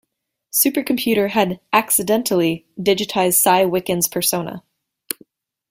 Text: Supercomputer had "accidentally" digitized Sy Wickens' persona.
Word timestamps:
Supercomputer 0.51 1.29
had 1.29 1.59
"accidentally" 1.71 2.65
digitized 2.79 3.35
Sy 3.35 3.65
Wickens' 3.65 4.07
persona. 4.07 4.63